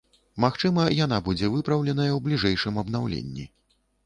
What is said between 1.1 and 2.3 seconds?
будзе выпраўленая ў